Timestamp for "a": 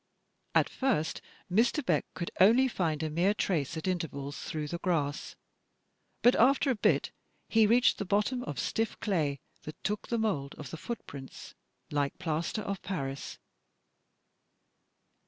3.03-3.09, 6.71-6.75